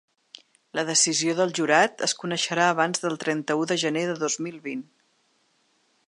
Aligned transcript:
La 0.77 0.83
decisió 0.85 1.33
del 1.39 1.51
jurat 1.59 2.01
es 2.07 2.15
coneixerà 2.23 2.65
abans 2.75 3.03
del 3.03 3.19
trenta-u 3.25 3.69
de 3.73 3.77
gener 3.83 4.03
de 4.13 4.17
dos 4.23 4.39
mil 4.47 4.57
vint. 4.69 4.85